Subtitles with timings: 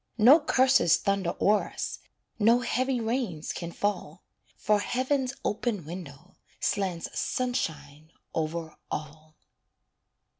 [0.17, 1.99] No curses thunder o'er us,
[2.39, 4.23] No heavy rains can fall;
[4.57, 9.35] For heaven's open window Slants sunshine over all.